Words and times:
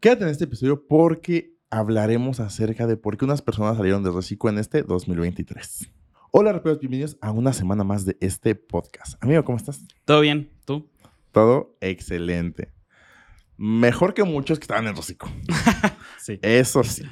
Quédate 0.00 0.24
en 0.24 0.30
este 0.30 0.44
episodio 0.44 0.86
porque 0.88 1.58
hablaremos 1.68 2.40
acerca 2.40 2.86
de 2.86 2.96
por 2.96 3.18
qué 3.18 3.26
unas 3.26 3.42
personas 3.42 3.76
salieron 3.76 4.02
de 4.02 4.10
reciclo 4.10 4.48
en 4.48 4.56
este 4.56 4.82
2023. 4.82 5.90
Hola, 6.30 6.54
raperos, 6.54 6.80
bienvenidos 6.80 7.18
a 7.20 7.32
una 7.32 7.52
semana 7.52 7.84
más 7.84 8.06
de 8.06 8.16
este 8.18 8.54
podcast. 8.54 9.22
Amigo, 9.22 9.44
¿cómo 9.44 9.58
estás? 9.58 9.86
Todo 10.06 10.22
bien, 10.22 10.50
¿tú? 10.64 10.88
Todo 11.32 11.76
excelente. 11.82 12.72
Mejor 13.58 14.14
que 14.14 14.24
muchos 14.24 14.58
que 14.58 14.64
estaban 14.64 14.86
en 14.86 14.96
reciclo. 14.96 15.28
Sí. 16.18 16.38
Eso 16.40 16.82
sí. 16.82 17.02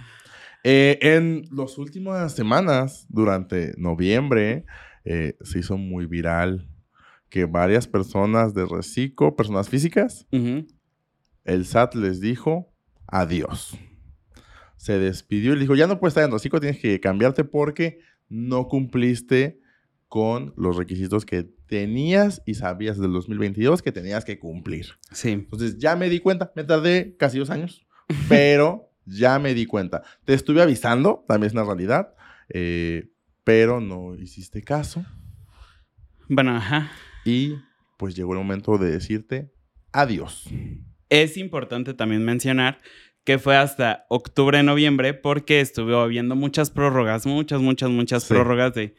Eh, 0.64 0.98
en 1.02 1.44
las 1.50 1.76
últimas 1.76 2.34
semanas, 2.34 3.04
durante 3.10 3.74
noviembre, 3.76 4.64
eh, 5.04 5.36
se 5.42 5.58
hizo 5.58 5.76
muy 5.76 6.06
viral 6.06 6.66
que 7.28 7.44
varias 7.44 7.86
personas 7.86 8.54
de 8.54 8.64
reciclo, 8.64 9.36
personas 9.36 9.68
físicas, 9.68 10.26
el 10.30 11.66
SAT 11.66 11.94
les 11.94 12.20
dijo 12.20 12.72
adiós. 13.08 13.76
Se 14.76 14.98
despidió 14.98 15.52
y 15.52 15.54
le 15.56 15.62
dijo, 15.62 15.74
ya 15.74 15.88
no 15.88 15.98
puedes 15.98 16.12
estar 16.12 16.24
en 16.24 16.30
reciclo, 16.30 16.60
tienes 16.60 16.78
que 16.80 17.00
cambiarte 17.00 17.42
porque 17.44 17.98
no 18.28 18.68
cumpliste 18.68 19.60
con 20.06 20.54
los 20.56 20.76
requisitos 20.76 21.26
que 21.26 21.42
tenías 21.66 22.42
y 22.46 22.54
sabías 22.54 22.98
del 22.98 23.12
2022 23.12 23.82
que 23.82 23.92
tenías 23.92 24.24
que 24.24 24.38
cumplir. 24.38 24.86
Sí. 25.12 25.30
Entonces 25.32 25.78
ya 25.78 25.96
me 25.96 26.08
di 26.08 26.20
cuenta, 26.20 26.52
me 26.54 26.64
tardé 26.64 27.16
casi 27.18 27.38
dos 27.38 27.50
años, 27.50 27.86
pero 28.28 28.90
ya 29.04 29.38
me 29.38 29.52
di 29.52 29.66
cuenta. 29.66 30.02
Te 30.24 30.34
estuve 30.34 30.62
avisando, 30.62 31.24
también 31.26 31.48
es 31.48 31.52
una 31.54 31.64
realidad, 31.64 32.14
eh, 32.50 33.10
pero 33.44 33.80
no 33.80 34.14
hiciste 34.14 34.62
caso 34.62 35.04
Bueno, 36.28 36.56
ajá. 36.56 36.90
y 37.24 37.54
pues 37.98 38.14
llegó 38.14 38.32
el 38.32 38.38
momento 38.38 38.78
de 38.78 38.90
decirte 38.92 39.52
adiós. 39.92 40.48
Es 41.10 41.36
importante 41.36 41.94
también 41.94 42.24
mencionar 42.24 42.78
que 43.24 43.38
fue 43.38 43.56
hasta 43.56 44.06
octubre, 44.08 44.62
noviembre, 44.62 45.12
porque 45.14 45.60
estuve 45.60 45.94
habiendo 45.98 46.34
muchas 46.34 46.70
prórrogas, 46.70 47.26
muchas, 47.26 47.60
muchas, 47.60 47.90
muchas 47.90 48.22
Sí. 48.24 48.32
prórrogas 48.32 48.72
de, 48.74 48.94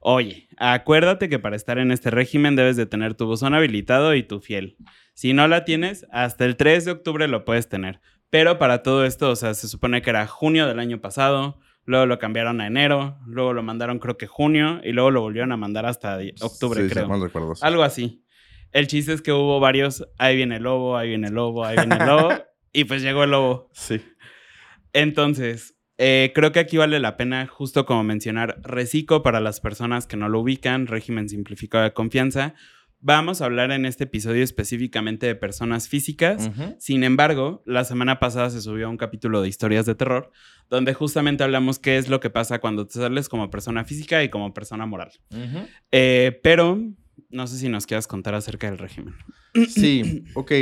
oye, 0.00 0.48
acuérdate 0.56 1.28
que 1.28 1.38
para 1.40 1.56
estar 1.56 1.78
en 1.78 1.90
este 1.90 2.10
régimen 2.10 2.54
debes 2.54 2.76
de 2.76 2.86
tener 2.86 3.14
tu 3.14 3.26
buzón 3.26 3.54
habilitado 3.54 4.14
y 4.14 4.22
tu 4.22 4.40
fiel. 4.40 4.76
Si 5.14 5.32
no 5.32 5.48
la 5.48 5.64
tienes, 5.64 6.06
hasta 6.12 6.44
el 6.44 6.56
3 6.56 6.84
de 6.84 6.92
octubre 6.92 7.26
lo 7.28 7.44
puedes 7.44 7.68
tener. 7.68 8.00
Pero 8.30 8.58
para 8.58 8.82
todo 8.82 9.04
esto, 9.04 9.30
o 9.30 9.36
sea, 9.36 9.52
se 9.54 9.68
supone 9.68 10.00
que 10.00 10.10
era 10.10 10.26
junio 10.26 10.66
del 10.66 10.78
año 10.78 11.00
pasado, 11.00 11.58
luego 11.84 12.06
lo 12.06 12.18
cambiaron 12.18 12.60
a 12.60 12.66
enero, 12.68 13.18
luego 13.26 13.52
lo 13.52 13.62
mandaron 13.64 13.98
creo 13.98 14.16
que 14.16 14.26
junio 14.28 14.80
y 14.84 14.92
luego 14.92 15.10
lo 15.10 15.20
volvieron 15.22 15.50
a 15.52 15.56
mandar 15.56 15.86
hasta 15.86 16.18
octubre, 16.40 16.82
Sí, 16.82 16.88
sí, 16.88 16.94
creo. 16.94 17.08
mal 17.08 17.20
recuerdo. 17.20 17.54
Algo 17.60 17.82
así. 17.82 18.24
El 18.72 18.86
chiste 18.86 19.12
es 19.12 19.22
que 19.22 19.32
hubo 19.32 19.60
varios, 19.60 20.06
ahí 20.18 20.36
viene 20.36 20.56
el 20.56 20.62
lobo, 20.62 20.96
ahí 20.96 21.08
viene 21.08 21.28
el 21.28 21.34
lobo, 21.34 21.64
ahí 21.64 21.76
viene 21.76 21.96
el 21.96 22.06
lobo, 22.06 22.30
y 22.72 22.84
pues 22.84 23.02
llegó 23.02 23.24
el 23.24 23.30
lobo. 23.30 23.70
Sí. 23.74 24.00
Entonces, 24.94 25.76
eh, 25.98 26.32
creo 26.34 26.52
que 26.52 26.60
aquí 26.60 26.78
vale 26.78 26.98
la 26.98 27.16
pena, 27.16 27.46
justo 27.46 27.84
como 27.84 28.02
mencionar, 28.02 28.60
reciclo 28.62 29.22
para 29.22 29.40
las 29.40 29.60
personas 29.60 30.06
que 30.06 30.16
no 30.16 30.28
lo 30.28 30.40
ubican, 30.40 30.86
régimen 30.86 31.28
simplificado 31.28 31.84
de 31.84 31.92
confianza. 31.92 32.54
Vamos 32.98 33.42
a 33.42 33.46
hablar 33.46 33.72
en 33.72 33.84
este 33.84 34.04
episodio 34.04 34.44
específicamente 34.44 35.26
de 35.26 35.34
personas 35.34 35.88
físicas. 35.88 36.50
Sin 36.78 37.02
embargo, 37.02 37.62
la 37.66 37.82
semana 37.84 38.20
pasada 38.20 38.48
se 38.48 38.60
subió 38.60 38.88
un 38.88 38.96
capítulo 38.96 39.42
de 39.42 39.48
historias 39.48 39.86
de 39.86 39.96
terror, 39.96 40.30
donde 40.70 40.94
justamente 40.94 41.42
hablamos 41.42 41.80
qué 41.80 41.98
es 41.98 42.08
lo 42.08 42.20
que 42.20 42.30
pasa 42.30 42.60
cuando 42.60 42.86
te 42.86 42.94
sales 42.94 43.28
como 43.28 43.50
persona 43.50 43.84
física 43.84 44.22
y 44.22 44.28
como 44.28 44.54
persona 44.54 44.86
moral. 44.86 45.10
Eh, 45.90 46.40
pero 46.44 46.78
no 47.32 47.46
sé 47.46 47.58
si 47.58 47.68
nos 47.68 47.86
quieras 47.86 48.06
contar 48.06 48.34
acerca 48.34 48.68
del 48.68 48.78
régimen. 48.78 49.14
Sí, 49.68 50.24
ok. 50.34 50.52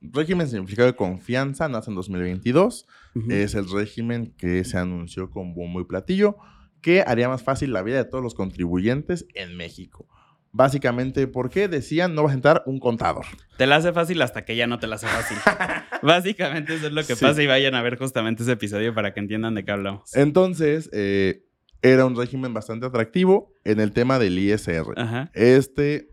Régimen 0.00 0.46
simplificado 0.48 0.86
de 0.86 0.94
confianza 0.96 1.68
nace 1.68 1.90
en 1.90 1.96
2022. 1.96 2.86
Ujú. 3.16 3.30
Es 3.32 3.54
el 3.54 3.68
régimen 3.70 4.32
que 4.38 4.62
se 4.64 4.78
anunció 4.78 5.28
con 5.30 5.54
bombo 5.54 5.80
y 5.80 5.84
platillo, 5.84 6.36
que 6.80 7.02
haría 7.02 7.28
más 7.28 7.42
fácil 7.42 7.72
la 7.72 7.82
vida 7.82 7.96
de 7.96 8.04
todos 8.04 8.22
los 8.22 8.34
contribuyentes 8.34 9.26
en 9.34 9.56
México. 9.56 10.06
Básicamente, 10.52 11.26
¿por 11.26 11.50
qué 11.50 11.68
decían 11.68 12.14
no 12.14 12.22
vas 12.22 12.32
a 12.32 12.34
entrar 12.36 12.62
un 12.66 12.78
contador? 12.78 13.26
Te 13.58 13.66
la 13.66 13.76
hace 13.76 13.92
fácil 13.92 14.22
hasta 14.22 14.44
que 14.44 14.56
ya 14.56 14.66
no 14.66 14.78
te 14.78 14.86
la 14.86 14.94
hace 14.94 15.06
fácil. 15.06 15.36
Básicamente 16.02 16.74
eso 16.76 16.86
es 16.86 16.92
lo 16.92 17.02
que 17.04 17.16
Sí. 17.16 17.24
pasa 17.24 17.42
y 17.42 17.46
vayan 17.46 17.74
a 17.74 17.82
ver 17.82 17.98
justamente 17.98 18.42
ese 18.44 18.52
episodio 18.52 18.94
para 18.94 19.12
que 19.12 19.20
entiendan 19.20 19.54
de 19.54 19.64
qué 19.64 19.72
hablamos. 19.72 20.14
Entonces, 20.16 20.88
eh, 20.92 21.44
era 21.82 22.06
un 22.06 22.16
régimen 22.16 22.54
bastante 22.54 22.86
atractivo 22.86 23.52
en 23.64 23.78
el 23.80 23.92
tema 23.92 24.18
del 24.18 24.38
ISR. 24.38 24.94
Ajá. 24.96 25.30
Este 25.34 26.08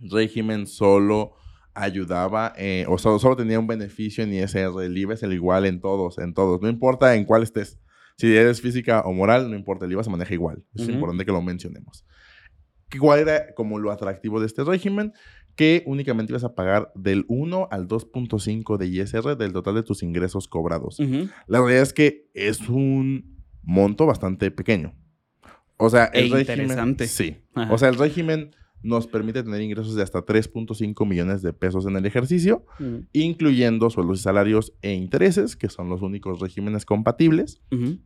régimen 0.00 0.66
solo 0.66 1.32
ayudaba, 1.74 2.52
eh, 2.56 2.84
o 2.88 2.98
solo, 2.98 3.18
solo 3.18 3.36
tenía 3.36 3.58
un 3.58 3.66
beneficio 3.66 4.22
en 4.24 4.32
ISR. 4.32 4.82
El 4.84 4.96
IVA 4.96 5.14
es 5.14 5.22
el 5.22 5.32
igual 5.32 5.66
en 5.66 5.80
todos, 5.80 6.18
en 6.18 6.32
todos. 6.34 6.60
No 6.62 6.68
importa 6.68 7.14
en 7.16 7.24
cuál 7.24 7.42
estés. 7.42 7.80
Si 8.16 8.34
eres 8.34 8.60
física 8.60 9.00
o 9.00 9.12
moral, 9.12 9.50
no 9.50 9.56
importa, 9.56 9.84
el 9.86 9.92
IVA 9.92 10.04
se 10.04 10.10
maneja 10.10 10.32
igual. 10.34 10.64
Es 10.74 10.88
importante 10.88 11.24
que 11.24 11.32
lo 11.32 11.42
mencionemos. 11.42 12.06
¿Qué- 12.88 12.98
¿Cuál 13.00 13.20
era 13.20 13.54
como 13.54 13.78
lo 13.80 13.90
atractivo 13.90 14.38
de 14.38 14.46
este 14.46 14.62
régimen? 14.62 15.12
Que 15.56 15.82
únicamente 15.86 16.32
ibas 16.32 16.44
a 16.44 16.54
pagar 16.54 16.92
del 16.94 17.24
1 17.28 17.66
al 17.72 17.88
2.5 17.88 18.76
de 18.78 18.86
ISR 18.86 19.36
del 19.36 19.52
total 19.52 19.74
de 19.76 19.82
tus 19.82 20.02
ingresos 20.04 20.46
cobrados. 20.46 20.98
La 21.48 21.58
realidad 21.60 21.82
es 21.82 21.92
que 21.92 22.28
es 22.34 22.68
un 22.68 23.42
monto 23.62 24.06
bastante 24.06 24.50
pequeño. 24.52 24.94
O 25.76 25.90
sea, 25.90 26.04
E 26.12 26.20
el 26.20 26.30
régimen. 26.30 26.60
interesante. 26.66 27.06
Sí. 27.08 27.38
Ajá. 27.54 27.72
O 27.72 27.78
sea, 27.78 27.88
el 27.88 27.96
régimen 27.96 28.54
nos 28.84 29.06
permite 29.06 29.42
tener 29.42 29.60
ingresos 29.62 29.94
de 29.96 30.02
hasta 30.02 30.24
3.5 30.24 31.08
millones 31.08 31.42
de 31.42 31.52
pesos 31.52 31.86
en 31.86 31.96
el 31.96 32.06
ejercicio, 32.06 32.64
incluyendo 33.12 33.90
sueldos 33.90 34.20
y 34.20 34.22
salarios 34.22 34.72
e 34.82 34.92
intereses, 34.92 35.56
que 35.56 35.68
son 35.68 35.88
los 35.88 36.02
únicos 36.02 36.38
regímenes 36.38 36.84
compatibles. 36.84 37.60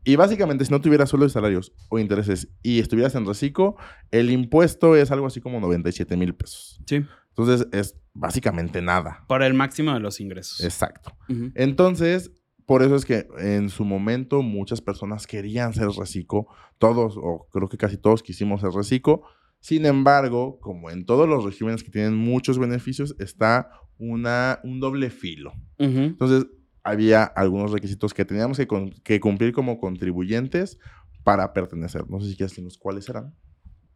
Y 0.04 0.16
básicamente, 0.16 0.64
si 0.64 0.70
no 0.70 0.80
tuvieras 0.80 1.10
sueldos 1.10 1.32
y 1.32 1.34
salarios 1.34 1.72
o 1.88 1.98
intereses 1.98 2.48
y 2.62 2.78
estuvieras 2.78 3.14
en 3.16 3.26
reciclo, 3.26 3.76
el 4.10 4.30
impuesto 4.30 4.96
es 4.96 5.10
algo 5.10 5.26
así 5.26 5.40
como 5.40 5.60
97 5.60 6.16
mil 6.16 6.34
pesos. 6.34 6.80
Sí. 6.86 7.04
Entonces, 7.30 7.68
es 7.72 7.96
básicamente 8.14 8.80
nada. 8.80 9.24
Por 9.28 9.42
el 9.42 9.54
máximo 9.54 9.92
de 9.92 10.00
los 10.00 10.20
ingresos. 10.20 10.64
Exacto. 10.64 11.12
Entonces, 11.54 12.30
por 12.66 12.82
eso 12.82 12.96
es 12.96 13.04
que 13.04 13.26
en 13.38 13.70
su 13.70 13.84
momento 13.84 14.42
muchas 14.42 14.80
personas 14.80 15.26
querían 15.26 15.72
ser 15.72 15.88
reciclo, 15.88 16.46
todos, 16.76 17.16
o 17.16 17.48
creo 17.50 17.66
que 17.68 17.78
casi 17.78 17.96
todos 17.96 18.22
quisimos 18.22 18.60
ser 18.60 18.70
reciclo. 18.72 19.22
Sin 19.60 19.86
embargo, 19.86 20.58
como 20.60 20.90
en 20.90 21.04
todos 21.04 21.28
los 21.28 21.44
regímenes 21.44 21.82
que 21.82 21.90
tienen 21.90 22.16
muchos 22.16 22.58
beneficios, 22.58 23.16
está 23.18 23.70
una, 23.98 24.60
un 24.62 24.80
doble 24.80 25.10
filo. 25.10 25.52
Entonces, 25.78 26.46
había 26.84 27.24
algunos 27.24 27.72
requisitos 27.72 28.14
que 28.14 28.24
teníamos 28.24 28.58
que 28.58 29.20
cumplir 29.20 29.52
como 29.52 29.78
contribuyentes 29.78 30.78
para 31.24 31.52
pertenecer. 31.52 32.08
No 32.08 32.20
sé 32.20 32.30
si 32.30 32.36
quieres 32.36 32.52
decirnos 32.52 32.78
cuáles 32.78 33.08
eran. 33.08 33.34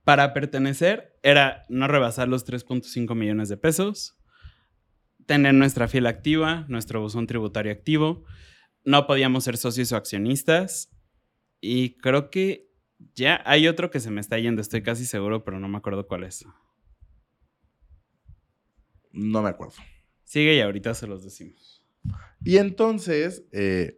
Para 0.05 0.35
pertenecer 0.35 1.19
era 1.23 1.63
no 1.69 1.87
rebasar 1.87 2.29
los 2.29 2.45
3.5 2.47 3.15
millones 3.15 3.49
de 3.49 3.57
pesos, 3.57 4.19
tener 5.27 5.55
nuestra 5.55 5.87
fiel 5.87 6.07
activa, 6.07 6.67
nuestro 6.69 7.01
buzón 7.01 7.27
tributario 7.27 7.73
activo, 7.73 8.25
no 8.85 9.07
podíamos 9.07 9.45
ser 9.45 9.57
socios 9.57 9.93
o 9.93 9.97
accionistas 9.97 10.91
y 11.61 11.97
creo 11.99 12.31
que 12.31 12.72
ya 13.15 13.43
hay 13.45 13.69
otro 13.69 13.91
que 13.91 14.01
se 14.01 14.11
me 14.11 14.21
está 14.21 14.39
yendo, 14.39 14.61
estoy 14.61 14.83
casi 14.83 15.05
seguro, 15.05 15.45
pero 15.45 15.59
no 15.61 15.69
me 15.69 15.79
acuerdo 15.79 16.07
cuál 16.07 16.25
es. 16.25 16.45
No 19.13 19.43
me 19.43 19.51
acuerdo. 19.51 19.75
Sigue 20.25 20.57
y 20.57 20.61
ahorita 20.61 20.95
se 20.95 21.07
los 21.07 21.23
decimos. 21.23 21.85
Y 22.45 22.57
entonces, 22.57 23.45
eh, 23.53 23.97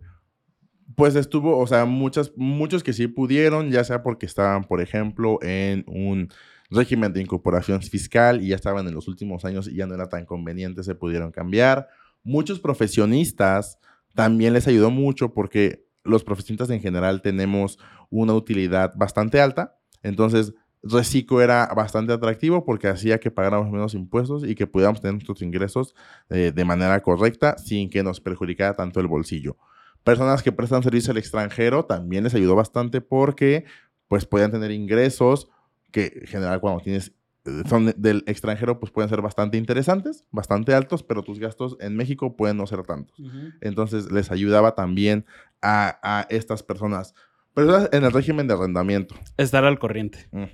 pues 0.97 1.15
estuvo, 1.17 1.59
o 1.59 1.67
sea, 1.67 1.85
muchas, 1.85 2.33
muchos 2.37 2.83
que 2.83 2.93
sí 2.93 3.07
pudieron, 3.07 3.71
ya 3.71 3.85
sea 3.85 4.03
porque 4.03 4.27
estaban, 4.27 4.65
por 4.65 4.81
ejemplo, 4.81 5.39
en 5.43 5.85
un 5.87 6.29
régimen 6.71 7.13
de 7.13 7.21
incorporación 7.21 7.83
fiscal 7.83 8.43
y 8.43 8.49
ya 8.49 8.57
estaban 8.57 8.87
en 8.87 8.95
los 8.95 9.09
últimos 9.09 9.45
años 9.45 9.69
y 9.69 9.77
ya 9.77 9.87
no 9.87 9.95
era 9.95 10.09
tan 10.09 10.27
conveniente, 10.27 10.83
se 10.83 10.95
pudieron 10.95 11.31
cambiar. 11.31 11.89
Muchos 12.23 12.61
profesionistas 12.61 13.79
también 14.15 14.53
les 14.53 14.67
ayudó 14.67 14.91
mucho 14.91 15.33
porque 15.33 15.84
los 16.05 16.23
profesionistas 16.25 16.71
en 16.71 16.81
general 16.81 17.23
tenemos 17.23 17.79
una 18.11 18.35
utilidad 18.35 18.93
bastante 18.97 19.41
alta. 19.41 19.79
Entonces, 20.03 20.53
Reciclo 20.87 21.41
era 21.41 21.67
bastante 21.75 22.13
atractivo 22.13 22.65
porque 22.67 22.89
hacía 22.89 23.19
que 23.19 23.31
pagáramos 23.31 23.71
menos 23.71 23.95
impuestos 23.95 24.45
y 24.45 24.55
que 24.55 24.67
pudiéramos 24.67 25.01
tener 25.01 25.15
nuestros 25.15 25.41
ingresos 25.41 25.95
eh, 26.29 26.53
de 26.55 26.65
manera 26.67 27.01
correcta 27.01 27.57
sin 27.57 27.89
que 27.89 28.03
nos 28.03 28.21
perjudicara 28.21 28.75
tanto 28.75 29.01
el 29.01 29.07
bolsillo. 29.07 29.57
Personas 30.03 30.43
que 30.43 30.53
prestan 30.53 30.83
servicio 30.83 31.13
al 31.13 31.17
extranjero 31.17 31.87
también 31.87 32.25
les 32.25 32.35
ayudó 32.35 32.55
bastante 32.55 33.01
porque 33.01 33.65
pues 34.09 34.27
podían 34.27 34.51
tener 34.51 34.71
ingresos 34.73 35.49
que 35.91 36.13
en 36.21 36.27
general 36.27 36.61
cuando 36.61 36.81
tienes 36.83 37.13
eh, 37.47 37.63
son 37.67 37.87
de- 37.87 37.95
del 37.97 38.23
extranjero 38.27 38.79
pues 38.79 38.93
pueden 38.93 39.09
ser 39.09 39.23
bastante 39.23 39.57
interesantes, 39.57 40.27
bastante 40.31 40.75
altos, 40.75 41.03
pero 41.03 41.23
tus 41.23 41.39
gastos 41.39 41.79
en 41.81 41.97
México 41.97 42.37
pueden 42.37 42.59
no 42.59 42.67
ser 42.67 42.83
tantos. 42.83 43.19
Entonces 43.63 44.13
les 44.13 44.31
ayudaba 44.31 44.75
también 44.75 45.25
a, 45.65 45.99
a 46.03 46.27
estas 46.29 46.63
personas. 46.63 47.15
Personas 47.55 47.89
en 47.93 48.05
el 48.05 48.13
régimen 48.13 48.47
de 48.47 48.55
arrendamiento. 48.55 49.15
Estar 49.37 49.65
al 49.65 49.79
corriente. 49.79 50.29
Mm. 50.31 50.45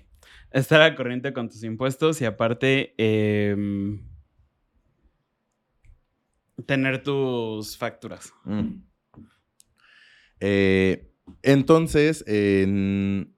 Estar 0.52 0.80
al 0.80 0.94
corriente 0.94 1.32
con 1.32 1.48
tus 1.48 1.62
impuestos 1.64 2.20
y 2.22 2.24
aparte... 2.24 2.94
em, 2.96 4.08
Tener 6.66 7.02
tus 7.02 7.76
facturas. 7.78 8.32
Mm. 8.44 8.82
Eh, 10.40 11.10
entonces, 11.42 12.24
en 12.26 13.34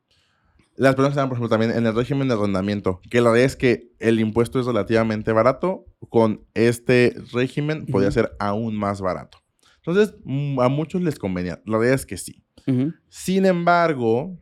las 0.77 0.95
personas 0.95 1.13
están, 1.13 1.29
por 1.29 1.37
ejemplo, 1.37 1.49
también 1.49 1.71
en 1.73 1.87
el 1.87 1.95
régimen 1.95 2.29
de 2.29 2.35
arrendamiento, 2.35 3.01
que 3.11 3.21
la 3.21 3.31
verdad 3.31 3.47
es 3.47 3.57
que 3.57 3.93
el 3.99 4.19
impuesto 4.19 4.59
es 4.59 4.67
relativamente 4.67 5.33
barato, 5.33 5.85
con 6.09 6.45
este 6.55 7.15
régimen 7.33 7.87
podría 7.87 8.11
ser 8.11 8.33
aún 8.41 8.77
más 8.77 9.01
barato. 9.01 9.39
Entonces, 9.85 10.15
mm, 10.25 10.61
a 10.61 10.69
muchos 10.69 11.03
les 11.03 11.19
convenía. 11.19 11.61
La 11.67 11.79
verdad 11.79 11.95
es 11.95 12.07
que 12.07 12.17
sí. 12.17 12.45
Ujú. 12.67 12.93
Sin 13.09 13.45
embargo, 13.47 14.39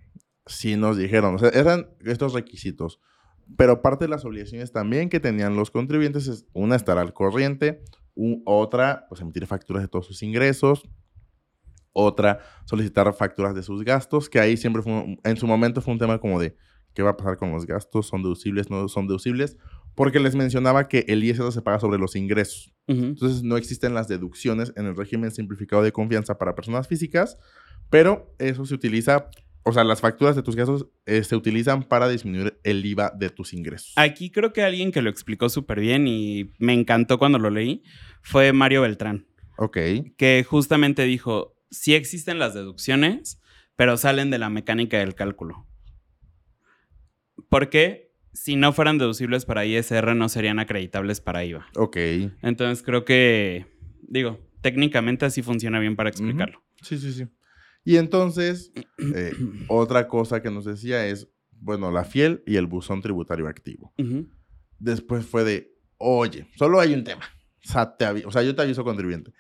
sí 0.46 0.76
nos 0.76 0.96
dijeron, 0.98 1.34
o 1.34 1.38
sea, 1.38 1.48
eran 1.50 1.88
estos 2.04 2.32
requisitos. 2.34 3.00
Pero 3.56 3.82
parte 3.82 4.04
de 4.04 4.10
las 4.10 4.24
obligaciones 4.24 4.70
también 4.70 5.08
que 5.08 5.18
tenían 5.18 5.56
los 5.56 5.70
contribuyentes 5.70 6.28
es 6.28 6.46
una, 6.52 6.76
estar 6.76 6.98
al 6.98 7.12
corriente, 7.14 7.82
otra, 8.44 9.06
pues 9.08 9.20
emitir 9.22 9.46
facturas 9.46 9.82
de 9.82 9.88
todos 9.88 10.06
sus 10.06 10.22
ingresos, 10.22 10.82
otra, 11.92 12.40
solicitar 12.66 13.12
facturas 13.14 13.54
de 13.54 13.62
sus 13.62 13.82
gastos, 13.82 14.28
que 14.28 14.38
ahí 14.38 14.56
siempre 14.56 14.82
fue, 14.82 14.92
un- 14.92 15.20
en 15.24 15.36
su 15.36 15.46
momento 15.46 15.80
fue 15.80 15.92
un 15.92 15.98
tema 15.98 16.18
como 16.18 16.38
de, 16.40 16.56
¿qué 16.94 17.02
va 17.02 17.10
a 17.10 17.16
pasar 17.16 17.36
con 17.36 17.50
los 17.52 17.66
gastos? 17.66 18.06
¿Son 18.06 18.22
deducibles? 18.22 18.70
¿No 18.70 18.86
son 18.88 19.06
deducibles? 19.08 19.56
Porque 19.94 20.20
les 20.20 20.34
mencionaba 20.34 20.88
que 20.88 21.04
el 21.08 21.22
ISR 21.24 21.52
se 21.52 21.62
paga 21.62 21.78
sobre 21.80 21.98
los 21.98 22.16
ingresos. 22.16 22.72
Ujú. 22.88 23.04
Entonces 23.04 23.42
no 23.42 23.56
existen 23.56 23.92
las 23.94 24.08
deducciones 24.08 24.72
en 24.76 24.86
el 24.86 24.96
régimen 24.96 25.30
simplificado 25.30 25.82
de 25.82 25.92
confianza 25.92 26.38
para 26.38 26.54
personas 26.54 26.88
físicas, 26.88 27.36
pero 27.90 28.34
eso 28.38 28.64
se 28.64 28.74
utiliza, 28.74 29.28
o 29.64 29.72
sea, 29.72 29.84
las 29.84 30.00
facturas 30.00 30.36
de 30.36 30.42
tus 30.42 30.56
gastos 30.56 30.86
eh, 31.06 31.22
se 31.24 31.36
utilizan 31.36 31.82
para 31.82 32.08
disminuir 32.08 32.58
el 32.64 32.84
IVA 32.86 33.12
de 33.16 33.30
tus 33.30 33.52
ingresos. 33.52 33.92
Aquí 33.96 34.30
creo 34.30 34.52
que 34.52 34.62
alguien 34.62 34.92
que 34.92 35.02
lo 35.02 35.10
explicó 35.10 35.48
súper 35.48 35.80
bien 35.80 36.06
y 36.08 36.52
me 36.58 36.72
encantó 36.72 37.18
cuando 37.18 37.38
lo 37.38 37.50
leí 37.50 37.82
fue 38.22 38.52
Mario 38.52 38.82
Beltrán, 38.82 39.26
Ok. 39.58 39.76
que 40.16 40.44
justamente 40.48 41.02
dijo, 41.04 41.56
sí 41.70 41.94
existen 41.94 42.38
las 42.38 42.54
deducciones, 42.54 43.40
pero 43.76 43.96
salen 43.96 44.30
de 44.30 44.38
la 44.38 44.50
mecánica 44.50 44.98
del 44.98 45.14
cálculo. 45.14 45.66
Porque 47.48 48.09
si 48.32 48.56
no 48.56 48.72
fueran 48.72 48.98
deducibles 48.98 49.44
para 49.44 49.64
ISR, 49.64 50.14
no 50.14 50.28
serían 50.28 50.58
acreditables 50.58 51.20
para 51.20 51.44
IVA. 51.44 51.66
Ok. 51.76 51.96
Entonces 52.42 52.82
creo 52.84 53.04
que, 53.04 53.66
digo, 54.02 54.40
técnicamente 54.60 55.24
así 55.24 55.42
funciona 55.42 55.78
bien 55.78 55.96
para 55.96 56.10
explicarlo. 56.10 56.62
Sí, 56.82 56.98
sí, 56.98 57.12
sí. 57.12 57.26
Y 57.84 57.96
entonces, 57.96 58.72
eh, 59.14 59.32
otra 59.68 60.08
cosa 60.08 60.42
que 60.42 60.50
nos 60.50 60.64
decía 60.64 61.06
es, 61.06 61.28
bueno, 61.52 61.90
la 61.90 62.04
fiel 62.04 62.42
y 62.46 62.56
el 62.56 62.66
buzón 62.66 63.02
tributario 63.02 63.48
activo. 63.48 63.92
Después 64.78 65.26
fue 65.26 65.44
de, 65.44 65.74
oye, 65.98 66.46
solo 66.56 66.80
hay 66.80 66.94
un 66.94 67.04
tema. 67.04 67.24
O 67.64 67.68
sea, 67.68 67.96
te 67.96 68.06
o 68.24 68.30
sea, 68.30 68.42
yo 68.42 68.54
te 68.54 68.62
aviso 68.62 68.84
contribuyente, 68.84 69.32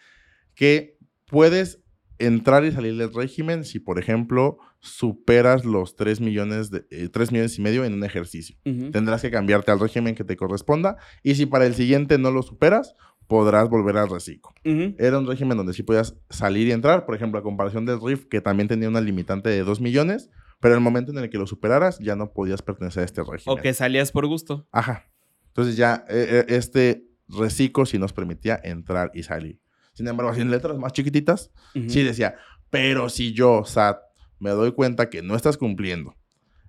que 0.54 0.98
puedes 1.26 1.82
entrar 2.20 2.64
y 2.64 2.72
salir 2.72 2.96
del 2.96 3.12
régimen 3.12 3.64
si, 3.64 3.80
por 3.80 3.98
ejemplo, 3.98 4.58
superas 4.78 5.64
los 5.64 5.96
3 5.96 6.20
millones, 6.20 6.70
de, 6.70 6.86
eh, 6.90 7.08
3 7.08 7.32
millones 7.32 7.58
y 7.58 7.62
medio 7.62 7.84
en 7.84 7.94
un 7.94 8.04
ejercicio. 8.04 8.56
Tendrás 8.92 9.22
que 9.22 9.30
cambiarte 9.30 9.72
al 9.72 9.80
régimen 9.80 10.14
que 10.14 10.24
te 10.24 10.36
corresponda 10.36 10.96
y 11.22 11.34
si 11.34 11.46
para 11.46 11.66
el 11.66 11.74
siguiente 11.74 12.18
no 12.18 12.30
lo 12.30 12.42
superas, 12.42 12.94
podrás 13.26 13.68
volver 13.68 13.96
al 13.96 14.10
reciclo. 14.10 14.52
Era 14.98 15.18
un 15.18 15.26
régimen 15.26 15.56
donde 15.56 15.72
sí 15.72 15.82
podías 15.82 16.16
salir 16.30 16.68
y 16.68 16.72
entrar, 16.72 17.06
por 17.06 17.14
ejemplo, 17.14 17.38
a 17.38 17.42
comparación 17.42 17.86
del 17.86 18.00
RIF, 18.00 18.26
que 18.26 18.40
también 18.40 18.68
tenía 18.68 18.88
una 18.88 19.00
limitante 19.00 19.48
de 19.48 19.62
2 19.62 19.80
millones, 19.80 20.30
pero 20.60 20.74
en 20.74 20.78
el 20.78 20.84
momento 20.84 21.12
en 21.12 21.18
el 21.18 21.30
que 21.30 21.38
lo 21.38 21.46
superaras, 21.46 21.98
ya 22.00 22.16
no 22.16 22.32
podías 22.32 22.60
pertenecer 22.60 23.02
a 23.02 23.06
este 23.06 23.22
régimen. 23.22 23.58
O 23.58 23.62
que 23.62 23.72
salías 23.72 24.12
por 24.12 24.26
gusto. 24.26 24.66
Ajá. 24.72 25.10
Entonces 25.48 25.76
ya 25.76 26.04
eh, 26.08 26.44
eh, 26.48 26.54
este 26.56 27.06
reciclo 27.28 27.86
sí 27.86 27.98
nos 27.98 28.12
permitía 28.12 28.60
entrar 28.62 29.10
y 29.14 29.22
salir. 29.22 29.60
Sin 30.00 30.08
embargo, 30.08 30.32
así 30.32 30.40
en 30.40 30.50
letras 30.50 30.78
más 30.78 30.94
chiquititas, 30.94 31.50
sí 31.88 32.02
decía, 32.02 32.36
pero 32.70 33.10
si 33.10 33.34
yo, 33.34 33.66
SAT, 33.66 33.98
me 34.38 34.48
doy 34.48 34.72
cuenta 34.72 35.10
que 35.10 35.20
no 35.20 35.36
estás 35.36 35.58
cumpliendo 35.58 36.16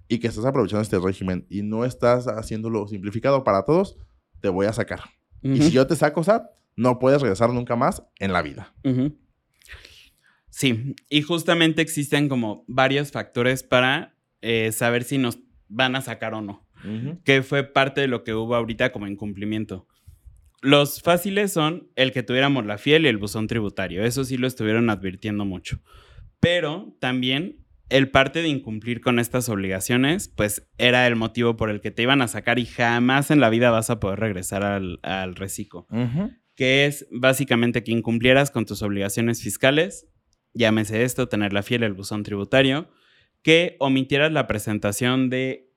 y 0.10 0.19
que 0.19 0.28
estás 0.28 0.44
aprovechando 0.44 0.81
este 0.81 1.00
régimen 1.00 1.48
y 1.50 1.62
no 1.62 1.86
estás 1.86 2.28
haciéndolo 2.28 2.86
simplificado 2.89 3.45
para 3.45 3.63
todos, 3.63 3.95
te 4.42 4.50
voy 4.50 4.66
a 4.66 4.74
sacar. 4.74 5.00
Y 5.42 5.62
si 5.62 5.72
yo 5.72 5.88
te 5.88 5.95
saco, 5.95 6.22
SAT, 6.25 6.44
no 6.75 7.00
puedes 7.00 7.22
regresar 7.22 7.51
nunca 7.51 7.78
más 7.78 8.04
en 8.19 8.33
la 8.33 8.42
vida. 8.42 8.74
Sí, 10.50 10.94
y 11.10 11.22
justamente 11.22 11.81
existen 11.81 12.28
como 12.28 12.66
varios 12.68 13.13
factores 13.13 13.63
para 13.63 14.13
eh, 14.42 14.74
saber 14.74 15.06
si 15.06 15.18
nos 15.18 15.39
van 15.69 15.95
a 15.95 16.01
sacar 16.01 16.33
o 16.33 16.42
no, 16.42 16.68
que 17.24 17.44
fue 17.44 17.63
parte 17.63 18.01
de 18.01 18.07
lo 18.07 18.25
que 18.25 18.33
hubo 18.33 18.56
ahorita 18.56 18.92
como 18.92 19.07
incumplimiento. 19.07 19.88
Los 20.61 21.01
fáciles 21.01 21.51
son 21.51 21.89
el 21.95 22.11
que 22.11 22.23
tuviéramos 22.23 22.65
la 22.65 22.77
fiel 22.77 23.05
y 23.05 23.09
el 23.09 23.17
buzón 23.17 23.47
tributario, 23.47 24.03
eso 24.03 24.23
sí 24.23 24.37
lo 24.37 24.47
estuvieron 24.47 24.89
advirtiendo 24.89 25.43
mucho. 25.43 25.81
Pero 26.39 26.95
también 26.99 27.65
el 27.89 28.09
parte 28.09 28.41
de 28.41 28.47
incumplir 28.47 29.01
con 29.01 29.19
estas 29.19 29.49
obligaciones, 29.49 30.29
pues 30.29 30.69
era 30.77 31.05
el 31.07 31.15
motivo 31.15 31.57
por 31.57 31.69
el 31.69 31.81
que 31.81 31.91
te 31.91 32.03
iban 32.03 32.21
a 32.21 32.27
sacar 32.27 32.57
y 32.59 32.65
jamás 32.65 33.31
en 33.31 33.39
la 33.39 33.49
vida 33.49 33.69
vas 33.69 33.89
a 33.89 33.99
poder 33.99 34.19
regresar 34.19 34.63
al, 34.63 34.99
al 35.03 35.35
reciclo 35.35 35.87
que 36.61 36.85
es 36.85 37.07
básicamente 37.11 37.83
que 37.83 37.91
incumplieras 37.91 38.51
con 38.51 38.67
tus 38.67 38.83
obligaciones 38.83 39.41
fiscales, 39.41 40.07
llámese 40.53 41.03
esto, 41.03 41.27
tener 41.27 41.53
la 41.53 41.63
fiel 41.63 41.81
el 41.81 41.93
buzón 41.93 42.21
tributario, 42.21 42.87
que 43.41 43.77
omitieras 43.79 44.31
la 44.31 44.45
presentación 44.45 45.31
de 45.31 45.71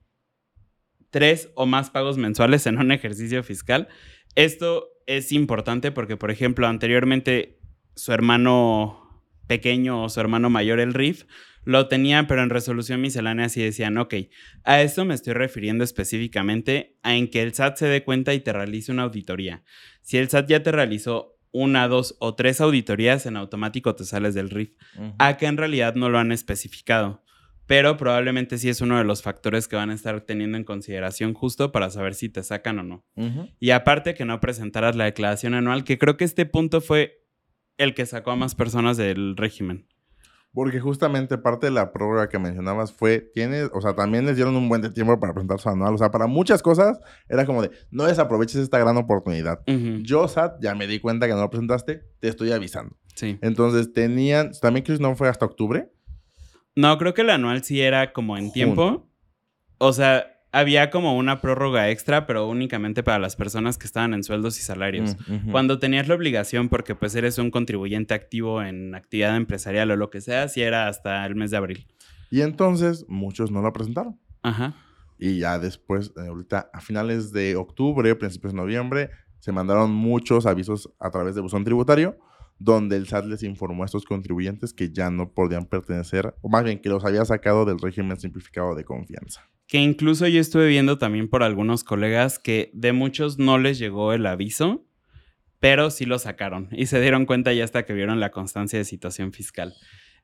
tres 1.09 1.49
o 1.55 1.65
más 1.65 1.89
pagos 1.89 2.17
mensuales 2.17 2.67
en 2.67 2.77
un 2.77 2.91
ejercicio 2.91 3.41
fiscal. 3.41 3.87
Esto 4.35 4.89
es 5.07 5.31
importante 5.31 5.91
porque, 5.91 6.17
por 6.17 6.31
ejemplo, 6.31 6.67
anteriormente 6.67 7.59
su 7.95 8.11
hermano 8.11 9.23
pequeño 9.47 10.03
o 10.03 10.09
su 10.09 10.19
hermano 10.19 10.49
mayor, 10.49 10.79
el 10.79 10.93
RIF, 10.93 11.25
lo 11.63 11.87
tenía, 11.87 12.27
pero 12.27 12.43
en 12.43 12.49
resolución 12.49 13.01
miscelánea 13.01 13.49
sí 13.49 13.61
decían, 13.61 13.97
ok, 13.97 14.13
a 14.63 14.81
esto 14.81 15.03
me 15.03 15.15
estoy 15.15 15.33
refiriendo 15.33 15.83
específicamente 15.83 16.97
a 17.01 17.15
en 17.15 17.29
que 17.29 17.41
el 17.41 17.53
SAT 17.53 17.77
se 17.77 17.87
dé 17.87 18.03
cuenta 18.03 18.33
y 18.33 18.39
te 18.39 18.53
realice 18.53 18.91
una 18.91 19.03
auditoría. 19.03 19.63
Si 20.01 20.17
el 20.17 20.29
SAT 20.29 20.47
ya 20.47 20.63
te 20.63 20.71
realizó 20.71 21.39
una, 21.51 21.87
dos 21.87 22.17
o 22.19 22.35
tres 22.35 22.61
auditorías, 22.61 23.25
en 23.25 23.37
automático 23.37 23.95
te 23.95 24.03
sales 24.03 24.35
del 24.35 24.49
RIF. 24.49 24.73
Ujú. 24.97 25.15
Acá 25.17 25.47
en 25.47 25.57
realidad 25.57 25.95
no 25.95 26.09
lo 26.09 26.19
han 26.19 26.31
especificado, 26.31 27.23
pero 27.67 27.97
probablemente 27.97 28.57
sí 28.57 28.69
es 28.69 28.81
uno 28.81 28.97
de 28.97 29.03
los 29.03 29.21
factores 29.21 29.67
que 29.67 29.75
van 29.75 29.89
a 29.89 29.93
estar 29.93 30.21
teniendo 30.21 30.57
en 30.57 30.63
consideración 30.63 31.33
justo 31.33 31.71
para 31.71 31.89
saber 31.89 32.13
si 32.13 32.29
te 32.29 32.43
sacan 32.43 32.79
o 32.79 32.83
no. 32.83 33.05
Y 33.59 33.71
aparte 33.71 34.13
que 34.13 34.25
no 34.25 34.39
presentaras 34.39 34.95
la 34.95 35.05
declaración 35.05 35.53
anual, 35.53 35.83
que 35.83 35.97
creo 35.97 36.17
que 36.17 36.25
este 36.25 36.45
punto 36.45 36.81
fue 36.81 37.25
el 37.77 37.93
que 37.93 38.05
sacó 38.05 38.31
a 38.31 38.35
más 38.35 38.55
personas 38.55 38.97
del 38.97 39.35
régimen. 39.35 39.87
Porque 40.53 40.79
justamente 40.79 41.37
parte 41.37 41.67
de 41.67 41.71
la 41.71 41.91
prórroga 41.91 42.29
que 42.29 42.39
mencionabas 42.39 42.93
fue, 42.93 43.19
tienes, 43.19 43.69
o 43.73 43.81
sea, 43.81 43.93
también 43.93 44.25
les 44.25 44.37
dieron 44.37 44.55
un 44.55 44.69
buen 44.69 44.81
de 44.81 44.89
tiempo 44.89 45.19
para 45.19 45.33
presentar 45.33 45.59
su 45.59 45.67
anual. 45.67 45.93
O 45.93 45.97
sea, 45.97 46.11
para 46.11 46.27
muchas 46.27 46.63
cosas 46.63 46.97
era 47.27 47.45
como 47.45 47.61
de, 47.61 47.71
no 47.91 48.05
desaproveches 48.05 48.61
esta 48.61 48.79
gran 48.79 48.95
oportunidad. 48.95 49.59
Yo, 50.03 50.25
SAT, 50.29 50.61
ya 50.61 50.73
me 50.73 50.87
di 50.87 50.99
cuenta 50.99 51.27
que 51.27 51.33
no 51.33 51.41
lo 51.41 51.49
presentaste, 51.49 52.03
te 52.21 52.29
estoy 52.29 52.53
avisando. 52.53 52.95
Sí. 53.15 53.37
Entonces 53.41 53.91
tenían, 53.91 54.51
también 54.61 54.85
que 54.85 54.97
no 54.97 55.17
fue 55.17 55.27
hasta 55.27 55.45
octubre. 55.45 55.91
No, 56.75 56.97
creo 56.97 57.13
que 57.13 57.21
el 57.21 57.29
anual 57.29 57.63
sí 57.63 57.81
era 57.81 58.13
como 58.13 58.37
en 58.37 58.45
Jun. 58.45 58.53
tiempo. 58.53 59.09
O 59.77 59.93
sea, 59.93 60.35
había 60.51 60.89
como 60.89 61.17
una 61.17 61.41
prórroga 61.41 61.89
extra, 61.89 62.25
pero 62.25 62.47
únicamente 62.47 63.03
para 63.03 63.19
las 63.19 63.35
personas 63.35 63.77
que 63.77 63.85
estaban 63.85 64.13
en 64.13 64.23
sueldos 64.23 64.57
y 64.59 64.61
salarios. 64.61 65.17
Mm. 65.27 65.51
Cuando 65.51 65.79
tenías 65.79 66.07
la 66.07 66.15
obligación, 66.15 66.69
porque 66.69 66.95
pues 66.95 67.13
eres 67.15 67.37
un 67.37 67.51
contribuyente 67.51 68.13
activo 68.13 68.61
en 68.61 68.95
actividad 68.95 69.35
empresarial 69.35 69.91
o 69.91 69.97
lo 69.97 70.09
que 70.09 70.21
sea, 70.21 70.47
sí 70.47 70.61
era 70.61 70.87
hasta 70.87 71.25
el 71.25 71.35
mes 71.35 71.51
de 71.51 71.57
abril. 71.57 71.87
Y 72.31 72.41
entonces 72.41 73.05
muchos 73.09 73.51
no 73.51 73.61
lo 73.61 73.73
presentaron. 73.73 74.17
Ajá. 74.43 74.75
Y 75.17 75.39
ya 75.39 75.59
después, 75.59 76.13
eh, 76.17 76.27
ahorita 76.27 76.69
a 76.73 76.81
finales 76.81 77.31
de 77.31 77.55
octubre, 77.55 78.15
principios 78.15 78.53
de 78.53 78.57
noviembre, 78.57 79.09
se 79.39 79.51
mandaron 79.51 79.91
muchos 79.91 80.45
avisos 80.45 80.89
a 80.99 81.11
través 81.11 81.35
de 81.35 81.41
buzón 81.41 81.63
tributario, 81.63 82.17
donde 82.57 82.95
el 82.95 83.07
SAT 83.07 83.25
les 83.25 83.43
informó 83.43 83.83
a 83.83 83.85
estos 83.85 84.05
contribuyentes 84.05 84.73
que 84.73 84.91
ya 84.91 85.09
no 85.09 85.33
podían 85.33 85.65
pertenecer, 85.65 86.35
o 86.41 86.49
más 86.49 86.63
bien 86.63 86.79
que 86.79 86.89
los 86.89 87.05
había 87.05 87.25
sacado 87.25 87.65
del 87.65 87.79
régimen 87.79 88.19
simplificado 88.19 88.75
de 88.75 88.83
confianza. 88.83 89.49
Que 89.67 89.79
incluso 89.79 90.27
yo 90.27 90.39
estuve 90.39 90.67
viendo 90.67 90.97
también 90.97 91.29
por 91.29 91.43
algunos 91.43 91.83
colegas 91.83 92.39
que 92.39 92.71
de 92.73 92.93
muchos 92.93 93.39
no 93.39 93.57
les 93.57 93.79
llegó 93.79 94.13
el 94.13 94.25
aviso, 94.25 94.85
pero 95.59 95.89
sí 95.89 96.05
lo 96.05 96.19
sacaron 96.19 96.69
y 96.71 96.85
se 96.85 97.01
dieron 97.01 97.25
cuenta 97.25 97.51
ya 97.53 97.63
hasta 97.63 97.85
que 97.85 97.93
vieron 97.93 98.19
la 98.19 98.31
constancia 98.31 98.77
de 98.77 98.85
situación 98.85 99.33
fiscal. 99.33 99.73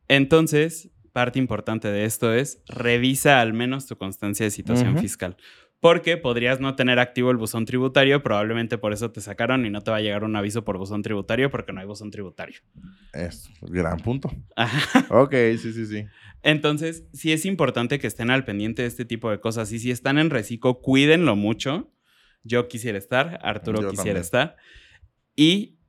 Entonces, 0.08 0.92
parte 1.12 1.40
importante 1.40 1.88
de 1.88 2.06
esto 2.06 2.34
es 2.34 2.62
revisa 2.68 3.42
al 3.42 3.54
menos 3.54 3.88
tu 3.88 3.98
constancia 3.98 4.46
de 4.46 4.52
situación 4.52 4.98
fiscal. 4.98 5.38
Porque 5.82 6.16
podrías 6.16 6.60
no 6.60 6.76
tener 6.76 7.00
activo 7.00 7.32
el 7.32 7.38
buzón 7.38 7.66
tributario, 7.66 8.22
probablemente 8.22 8.78
por 8.78 8.94
eso 8.94 9.12
te 9.12 9.20
sacaron 9.20 9.66
y 9.66 9.72
no 9.72 9.82
te 9.82 9.90
va 9.92 9.98
a 9.98 10.02
llegar 10.02 10.24
un 10.24 10.36
aviso 10.36 10.64
por 10.64 10.78
buzón 10.78 11.02
tributario 11.02 11.50
porque 11.50 11.74
no 11.74 11.82
hay 11.82 11.88
buzón 11.88 12.12
tributario. 12.12 12.60
Es 13.14 13.50
gran 13.62 13.98
punto. 14.00 14.32
Ajá. 14.56 15.08
Ok, 15.10 15.34
sí, 15.58 15.74
sí, 15.74 15.86
sí. 15.88 16.06
Entonces, 16.44 17.06
sí 17.14 17.32
es 17.34 17.46
importante 17.46 17.98
que 18.00 18.06
estén 18.08 18.30
al 18.30 18.46
pendiente 18.46 18.84
de 18.84 18.88
este 18.88 19.06
tipo 19.06 19.30
de 19.32 19.40
cosas. 19.40 19.72
Y 19.72 19.80
si 19.80 19.90
están 19.92 20.18
en 20.20 20.30
reciclo, 20.30 20.80
cuídenlo 20.82 21.36
mucho. 21.36 21.92
Yo 22.44 22.68
quisiera 22.68 22.98
estar, 22.98 23.40
Arturo 23.44 23.82
Yo 23.82 23.90
quisiera 23.90 24.22
también. 24.22 24.22
estar. 24.22 24.58
Y 25.36 25.80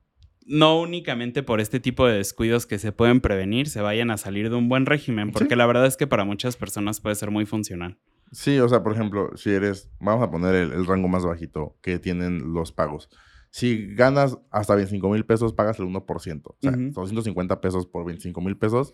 no 0.45 0.79
únicamente 0.79 1.41
por 1.43 1.61
este 1.61 1.79
tipo 1.79 2.07
de 2.07 2.17
descuidos 2.17 2.65
que 2.65 2.79
se 2.79 2.91
pueden 2.91 3.21
prevenir, 3.21 3.67
se 3.69 3.81
vayan 3.81 4.09
a 4.11 4.17
salir 4.17 4.49
de 4.49 4.55
un 4.55 4.69
buen 4.69 4.85
régimen, 4.85 5.31
porque 5.31 5.49
Sí. 5.53 5.55
la 5.55 5.65
verdad 5.67 5.85
es 5.85 5.97
que 5.97 6.07
para 6.07 6.25
muchas 6.25 6.55
personas 6.57 6.99
puede 6.99 7.15
ser 7.15 7.29
muy 7.31 7.45
funcional. 7.45 7.97
Sí, 8.33 8.59
o 8.59 8.67
sea, 8.67 8.83
por 8.83 8.93
ejemplo, 8.93 9.31
si 9.35 9.51
eres, 9.51 9.89
vamos 9.99 10.23
a 10.27 10.31
poner 10.31 10.55
el, 10.55 10.73
el 10.73 10.85
rango 10.85 11.07
más 11.07 11.23
bajito 11.25 11.77
que 11.81 11.99
tienen 11.99 12.53
los 12.53 12.71
pagos. 12.71 13.09
Si 13.51 13.93
ganas 13.93 14.37
hasta 14.49 14.73
25 14.73 15.07
mil 15.09 15.25
pesos, 15.25 15.53
pagas 15.53 15.79
el 15.79 15.85
1%. 15.85 16.41
O 16.45 16.57
sea, 16.59 16.71
Ujú. 16.71 16.91
250 16.93 17.61
pesos 17.61 17.85
por 17.85 18.03
25 18.03 18.41
mil 18.41 18.57
pesos. 18.57 18.93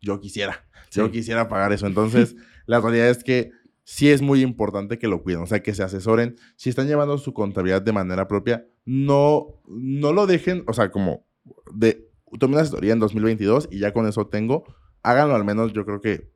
Yo 0.00 0.18
quisiera. 0.18 0.68
Sí. 0.88 0.98
Yo 0.98 1.10
quisiera 1.12 1.48
pagar 1.48 1.72
eso. 1.72 1.86
Entonces, 1.86 2.34
la 2.66 2.80
realidad 2.80 3.08
es 3.08 3.22
que 3.22 3.52
sí 3.84 4.10
es 4.10 4.20
muy 4.20 4.42
importante 4.42 4.98
que 4.98 5.06
lo 5.06 5.22
cuiden. 5.22 5.42
O 5.42 5.46
sea, 5.46 5.62
que 5.62 5.74
se 5.74 5.84
asesoren. 5.84 6.36
Si 6.56 6.68
están 6.70 6.88
llevando 6.88 7.16
su 7.18 7.32
contabilidad 7.32 7.82
de 7.82 7.92
manera 7.92 8.26
propia, 8.26 8.66
no, 8.84 9.60
no 9.68 10.12
lo 10.12 10.26
dejen, 10.26 10.64
o 10.66 10.72
sea, 10.72 10.90
como 10.90 11.24
de, 11.72 12.10
tomen 12.40 12.54
una 12.54 12.62
asesoría 12.62 12.92
en 12.92 12.98
2022 12.98 13.68
y 13.70 13.78
ya 13.78 13.92
con 13.92 14.08
eso 14.08 14.26
tengo. 14.26 14.64
Háganlo 15.04 15.36
al 15.36 15.44
menos, 15.44 15.72
yo 15.72 15.84
creo 15.84 16.00
que 16.00 16.32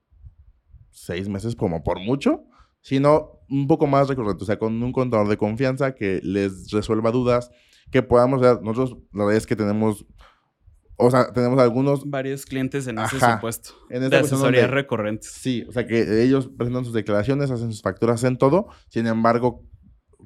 seis 0.94 1.28
meses 1.28 1.56
como 1.56 1.82
por 1.82 2.00
mucho, 2.00 2.44
sino 2.80 3.40
un 3.50 3.66
poco 3.66 3.86
más 3.86 4.08
recurrente, 4.08 4.42
o 4.42 4.46
sea, 4.46 4.58
con 4.58 4.82
un 4.82 4.92
contador 4.92 5.28
de 5.28 5.36
confianza 5.36 5.94
que 5.94 6.20
les 6.22 6.70
resuelva 6.70 7.10
dudas, 7.10 7.50
que 7.90 8.02
podamos 8.02 8.40
ver, 8.40 8.62
nosotros 8.62 8.98
la 9.12 9.24
verdad 9.24 9.38
es 9.38 9.46
que 9.46 9.56
tenemos, 9.56 10.06
o 10.96 11.10
sea, 11.10 11.32
tenemos 11.32 11.58
algunos, 11.58 12.08
Varios 12.08 12.46
clientes 12.46 12.86
en 12.86 12.98
ese 12.98 13.18
supuesto. 13.18 13.70
en 13.90 14.00
De 14.00 14.06
esta 14.06 14.20
cuestión 14.20 14.40
asesorías 14.40 14.70
recurrentes. 14.70 15.30
sí, 15.30 15.64
o 15.68 15.72
sea, 15.72 15.86
que 15.86 16.22
ellos 16.22 16.48
presentan 16.56 16.84
sus 16.84 16.94
declaraciones, 16.94 17.50
hacen 17.50 17.70
sus 17.70 17.82
facturas, 17.82 18.16
hacen 18.16 18.38
todo, 18.38 18.68
sin 18.88 19.06
embargo, 19.06 19.62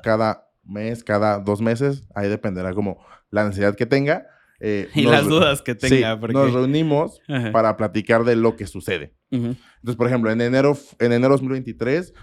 cada 0.02 0.48
mes, 0.64 1.02
cada 1.02 1.38
dos 1.40 1.60
meses, 1.60 2.04
ahí 2.14 2.28
dependerá 2.28 2.74
como 2.74 2.98
la 3.30 3.44
necesidad 3.44 3.74
que 3.74 3.86
tenga. 3.86 4.26
Eh, 4.60 4.88
Y 4.94 5.02
nos 5.02 5.12
las 5.12 5.26
dudas 5.26 5.62
que 5.62 5.72
sí, 5.72 5.88
tenga. 5.88 6.18
porque... 6.18 6.34
nos 6.34 6.52
reunimos 6.52 7.20
Ajá. 7.28 7.52
para 7.52 7.76
platicar 7.76 8.24
de 8.24 8.36
lo 8.36 8.56
que 8.56 8.66
sucede. 8.66 9.14
Entonces, 9.30 9.96
por 9.96 10.06
ejemplo, 10.06 10.30
en 10.30 10.40
enero, 10.40 10.76
en 10.98 11.12
enero 11.12 11.32
2023 11.34 12.14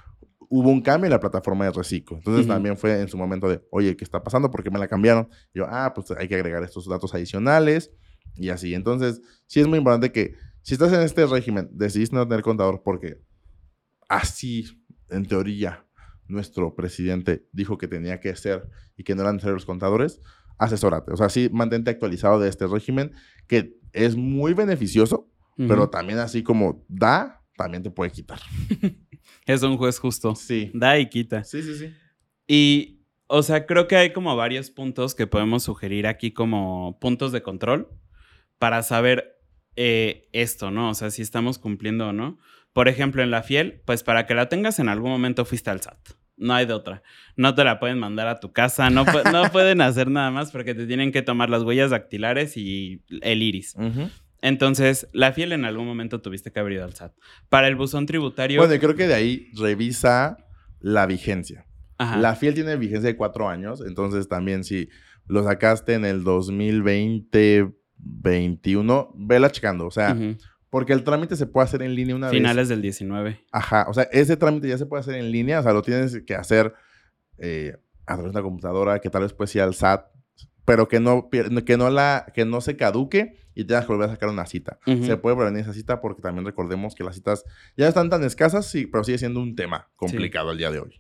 hubo 0.50 0.70
un 0.70 0.82
cambio 0.82 1.08
en 1.08 1.12
la 1.12 1.20
plataforma 1.20 1.66
de 1.66 1.72
Reciclo. 1.72 2.18
Entonces, 2.18 2.48
también 2.48 2.78
fue 2.78 3.00
en 3.00 3.08
su 3.08 3.18
momento 3.18 3.48
de, 3.50 3.62
oye, 3.72 3.96
¿qué 3.96 4.04
está 4.04 4.24
pasando? 4.24 4.52
¿Por 4.52 4.64
qué 4.64 4.70
me 4.72 4.80
la 4.80 4.88
cambiaron? 4.88 5.28
Y 5.54 5.60
yo, 5.60 5.68
ah, 5.70 5.94
pues 5.94 6.12
hay 6.12 6.28
que 6.28 6.36
agregar 6.36 6.64
estos 6.64 6.88
datos 6.88 7.14
adicionales 7.14 7.92
y 8.36 8.50
así. 8.50 8.74
Entonces, 8.74 9.22
sí 9.48 9.60
es 9.60 9.68
muy 9.68 9.78
importante 9.78 10.12
que 10.12 10.36
si 10.62 10.74
estás 10.74 10.92
en 10.94 11.02
este 11.02 11.26
régimen, 11.26 11.70
decidiste 11.72 12.16
no 12.16 12.28
tener 12.28 12.44
contador 12.44 12.82
porque 12.84 13.22
así, 14.10 14.66
en 15.10 15.26
teoría, 15.26 15.86
nuestro 16.28 16.76
presidente 16.76 17.48
dijo 17.52 17.78
que 17.78 17.88
tenía 17.88 18.20
que 18.20 18.36
ser 18.36 18.68
y 18.98 19.04
que 19.04 19.16
no 19.16 19.22
eran 19.22 19.36
necesarios 19.36 19.62
los 19.62 19.66
contadores, 19.66 20.22
asesórate. 20.58 21.12
O 21.12 21.18
sea, 21.18 21.30
sí, 21.30 21.50
mantente 21.52 21.92
actualizado 21.92 22.40
de 22.40 22.50
este 22.50 22.68
régimen 22.68 23.12
que 23.48 23.78
es 23.94 24.16
muy 24.16 24.54
beneficioso, 24.54 25.30
pero 25.58 25.90
también 25.90 26.20
así 26.20 26.44
como 26.44 26.86
da, 26.90 27.42
también 27.56 27.84
te 27.84 27.92
puede 27.92 28.12
quitar. 28.12 28.40
Es 29.46 29.62
un 29.62 29.78
juez 29.78 30.00
justo. 30.00 30.36
Sí. 30.36 30.72
Da 30.74 30.98
y 31.00 31.08
quita. 31.08 31.44
Sí, 31.44 31.62
sí, 31.62 31.76
sí. 31.76 31.94
Y, 32.48 33.06
o 33.28 33.44
sea, 33.44 33.66
creo 33.66 33.88
que 33.88 33.96
hay 33.96 34.14
como 34.14 34.36
varios 34.36 34.72
puntos 34.72 35.16
que 35.16 35.28
podemos 35.28 35.64
sugerir 35.64 36.08
aquí 36.08 36.32
como 36.32 36.98
puntos 37.00 37.32
de 37.32 37.42
control 37.42 37.90
para 38.58 38.82
saber 38.84 39.40
eh, 39.76 40.30
esto, 40.32 40.72
¿no? 40.72 40.90
O 40.90 40.94
sea, 40.94 41.12
si 41.12 41.22
estamos 41.22 41.60
cumpliendo 41.60 42.10
o 42.10 42.14
no. 42.14 42.38
Por 42.74 42.88
ejemplo, 42.88 43.24
en 43.24 43.32
la 43.32 43.44
fiel, 43.44 43.82
pues 43.86 44.04
para 44.04 44.26
que 44.26 44.36
la 44.36 44.50
tengas 44.50 44.80
en 44.80 44.90
algún 44.90 45.12
momento 45.12 45.46
fuiste 45.46 45.70
al 45.70 45.82
SAT. 45.82 45.98
No 46.38 46.54
hay 46.54 46.66
de 46.66 46.74
otra. 46.74 47.02
No 47.36 47.56
te 47.56 47.64
la 47.64 47.80
pueden 47.80 48.00
mandar 48.00 48.28
a 48.28 48.40
tu 48.40 48.52
casa, 48.52 48.90
no, 48.90 49.06
no 49.32 49.52
pueden 49.52 49.82
hacer 49.82 50.10
nada 50.10 50.32
más 50.32 50.52
porque 50.52 50.76
te 50.76 50.86
tienen 50.86 51.12
que 51.12 51.22
tomar 51.22 51.50
las 51.50 51.64
huellas 51.64 51.92
dactilares 51.92 52.58
y 52.58 53.02
el 53.22 53.42
iris. 53.42 53.76
Entonces, 54.42 55.08
la 55.12 55.34
fiel 55.34 55.54
en 55.54 55.66
algún 55.66 55.88
momento 55.88 56.22
tuviste 56.22 56.52
que 56.52 56.60
haber 56.60 56.74
ido 56.74 56.84
al 56.84 56.94
SAT. 56.94 57.14
Para 57.50 57.68
el 57.68 57.76
buzón 57.76 58.06
tributario... 58.06 58.60
Bueno, 58.60 58.76
y 58.76 58.80
creo 58.80 58.96
que 58.96 59.08
de 59.08 59.14
ahí 59.14 59.50
revisa 59.58 60.38
la 60.80 61.06
vigencia. 61.06 61.66
ajá. 61.98 62.18
La 62.18 62.36
fiel 62.36 62.54
tiene 62.54 62.76
vigencia 62.76 63.10
de 63.10 63.16
cuatro 63.16 63.50
años, 63.50 63.82
entonces 63.86 64.28
también 64.28 64.64
si 64.64 64.90
lo 65.28 65.44
sacaste 65.44 65.94
en 65.94 66.06
el 66.06 66.24
2020, 66.24 67.74
21, 67.98 69.14
vela 69.16 69.50
checando. 69.50 69.88
O 69.88 69.92
sea. 69.92 70.16
Porque 70.76 70.92
el 70.92 71.06
trámite 71.06 71.38
se 71.38 71.46
puede 71.46 71.64
hacer 71.64 71.84
en 71.84 71.96
línea 71.96 72.18
una 72.18 72.28
vez. 72.28 72.36
Finales 72.36 72.68
del 72.68 72.82
19. 72.82 73.46
Ajá, 73.54 73.86
o 73.88 73.94
sea, 73.94 74.10
ese 74.12 74.36
trámite 74.36 74.68
ya 74.68 74.78
se 74.78 74.86
puede 74.86 75.00
hacer 75.00 75.16
en 75.16 75.32
línea, 75.32 75.62
o 75.62 75.64
sea, 75.64 75.72
lo 75.72 75.82
tienes 75.82 76.22
que 76.28 76.36
hacer 76.36 76.74
eh, 77.38 77.78
a 78.06 78.16
través 78.16 78.34
de 78.34 78.40
una 78.40 78.42
computadora, 78.42 79.00
que 79.00 79.10
tal 79.10 79.22
vez 79.22 79.32
puedes 79.32 79.56
ir 79.56 79.62
al 79.62 79.74
SAT, 79.74 80.08
pero 80.66 80.90
que 80.90 81.00
no, 81.00 81.30
que 81.30 81.78
no, 81.78 81.90
la, 81.90 82.26
que 82.34 82.44
no 82.44 82.60
se 82.60 82.76
caduque 82.76 83.38
y 83.56 83.64
tengas 83.64 83.86
que 83.86 83.94
volver 83.94 84.10
a 84.10 84.12
sacar 84.12 84.28
una 84.28 84.46
cita. 84.48 84.78
Se 84.86 85.16
puede 85.16 85.38
prevenir 85.38 85.62
esa 85.62 85.72
cita 85.72 86.02
porque 86.02 86.22
también 86.22 86.46
recordemos 86.46 86.94
que 86.94 87.06
las 87.06 87.16
citas 87.16 87.46
ya 87.78 87.88
están 87.88 88.10
tan 88.10 88.26
escasas, 88.26 88.66
sí, 88.70 88.86
pero 88.86 89.06
sigue 89.06 89.18
siendo 89.18 89.40
un 89.40 89.56
tema 89.56 89.88
complicado 89.96 90.52
el 90.52 90.58
día 90.58 90.72
de 90.72 90.80
hoy. 90.82 91.00